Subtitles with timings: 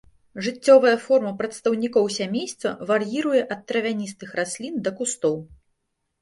[0.45, 5.37] Жыццёвая форма прадстаўнікоў сямейства вар'іруе ад травяністых раслін да кустоў.